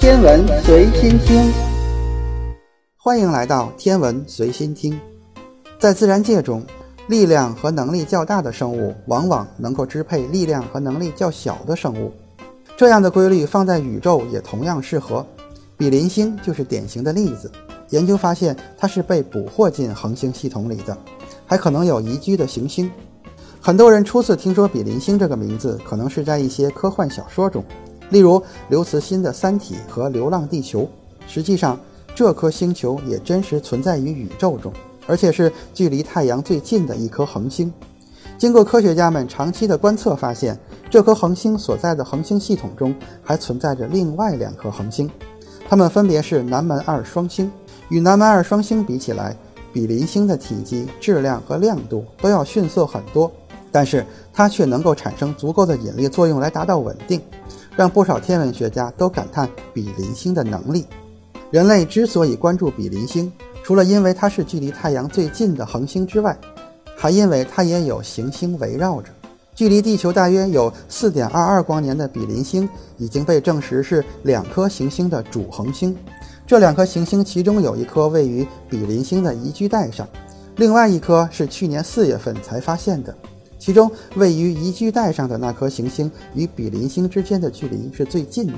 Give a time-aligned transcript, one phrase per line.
[0.00, 1.52] 天文随心听，
[2.96, 4.98] 欢迎来到天文随心听。
[5.78, 6.64] 在自然界中，
[7.06, 12.10] 力量和能力较大的生物往往能够支配力量和能力较小的生物。
[12.78, 15.24] 这样的规律放在宇宙也同样适合。
[15.76, 17.52] 比邻星就是典型的例子。
[17.90, 20.96] 研究发现，它是被捕获进恒星系统里的，
[21.44, 22.90] 还可能有宜居的行星。
[23.60, 27.62] 很多人初次听说比邻星这个名字，可能是在一些科幻小说中，
[28.10, 30.82] 例如刘慈欣的《三体》和《流浪地球》。
[31.26, 31.78] 实际上，
[32.14, 34.72] 这颗星球也真实存在于宇宙中，
[35.06, 37.72] 而且是距离太阳最近的一颗恒星。
[38.36, 40.58] 经过科学家们长期的观测，发现
[40.90, 45.08] 这颗恒星所在的恒星系统中还存在着另外两颗恒星，
[45.68, 47.50] 它们分别是南门二双星。
[47.90, 49.36] 与南门二双星比起来，
[49.72, 53.30] 比邻星的体积、质量和亮度都要逊色很多，
[53.70, 57.20] 但是它却能够产生足够的引力作用来达到稳定，
[57.80, 60.84] 让不少天文学家都感叹比邻星的能力。
[61.50, 63.32] 人类之所以关注比邻星，
[63.62, 66.38] 除了因为它是距离太阳最近的恒星之外，
[66.94, 69.08] 还因为它也有行星围绕着。
[69.54, 72.68] 距离地球大约有4.22光年的比邻星
[72.98, 75.96] 已经被证实是两颗行星的主恒星。
[76.46, 80.06] 这两颗行星，其中有一颗位于比邻星的宜居带上，
[80.56, 83.16] 另外一颗是去年四月份才发现的。
[83.60, 88.54] 其中位于宜居带上的那颗行星与比邻星之间的距离是最近的，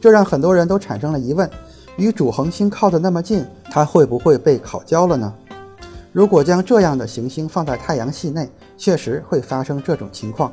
[0.00, 1.50] 这让很多人都产生了疑问：
[1.96, 5.32] 与主恒星靠得那么近，它会不会被烤焦了呢？
[6.12, 10.52] 如果将这样的行星放在太阳系内，确实会发生这种情况。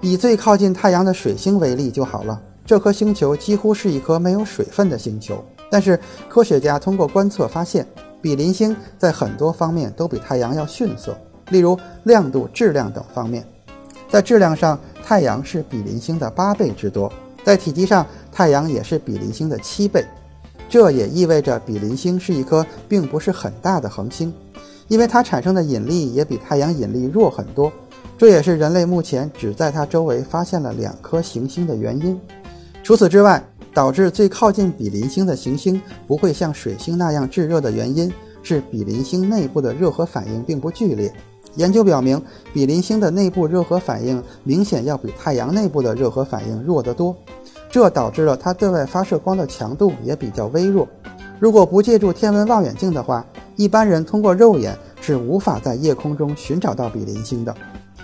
[0.00, 5.44] 以最靠近太阳的水星为例就好了，这颗星球几乎是一颗没有水分的星球。
[5.70, 7.86] 但是科学家通过观测发现，
[8.22, 11.16] 比邻星在很多方面都比太阳要逊色，
[11.50, 13.44] 例如亮度、质量等方面。
[14.08, 17.08] 在质量上，太阳是比邻星的八倍之多；
[17.44, 20.04] 在体积上，太阳也是比邻星的七倍。
[20.68, 24.32] 这也意味着比邻星是一颗并不是很大的恒星，
[24.88, 27.72] 因为它产生的引力也比太阳引力弱很多。
[28.16, 32.20] 这也是人类目前只在它周围发现了两颗行星的原因。
[32.82, 38.12] 除此之外，导致最靠近比邻星的行星不会像水星那样炙热的原因
[38.42, 41.12] 是比邻星内部的热核反应并不剧烈。
[41.56, 42.20] 研究表明，
[42.52, 47.14] 比邻星的内部热核反应明显要比太阳内部的热核反应弱得多，
[47.70, 50.86] 这导致了它对外发射光的强度也比较微弱。
[51.38, 53.24] 如果不借助天文望远镜的话，
[53.56, 57.54] 一般人通过肉眼是无法在夜空中寻找到比邻星的，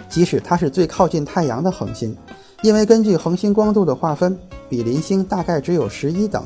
[0.08, 2.16] 即使它是最靠近太阳的恒星，
[2.62, 4.38] 因为根据恒星光度的划分。
[4.68, 6.42] 比邻星大概只有十一等，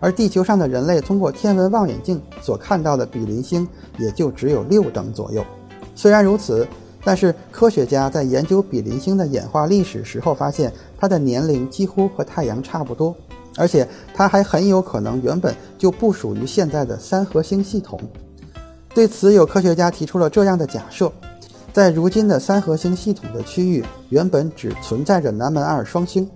[0.00, 5.44] 而地球上的人类通过天文望远镜所看到的比邻星也就只有六等左右。
[5.98, 6.64] 虽然如此，
[7.02, 13.12] 但是科学家在研究比邻星的演化历史时候发现，它的年龄几乎和太阳差不多，
[13.56, 18.00] 而且它还很有可能原本就不属于现在的三合星系统。
[18.94, 21.10] 对此，有科学家提出了这样的假设：
[21.72, 26.30] 在如今的三合星系统的区域，原本只存在着南门二双星。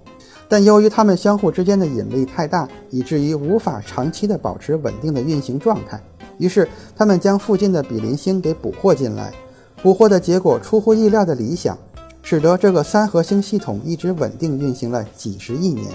[0.48, 6.02] 但由于它们相互之间的引力太大，以至于无法长期的保持稳定的运行状态。
[6.38, 9.32] 于是，他们将附近的比邻星给捕获进来。
[9.82, 11.76] 捕获的结果出乎意料的理想，
[12.22, 15.86] 使得这个三合星系统一直稳定运行了几十亿年。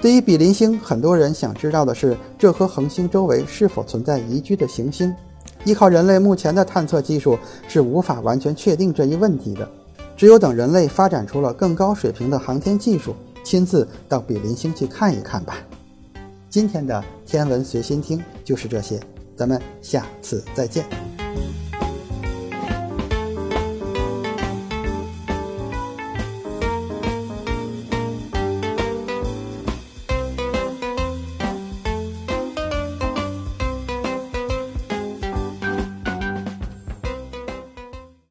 [0.00, 5.14] 对于比邻星，很多人想知道的是，这颗恒星周围是否存在宜居的行星？
[5.64, 9.68] 依靠人类目前的探测技术，是无法完全确定这一问题的。
[10.16, 13.14] 只有等人类发展出了更高水平的航天技术。
[13.44, 15.56] 亲自到比邻星去看一看吧。
[16.48, 19.00] 今天的天文随心听就是这些，
[19.36, 20.84] 咱们下次再见。